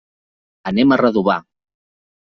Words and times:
Anem 0.73 0.95
a 0.95 0.99
Redovà. 1.05 1.39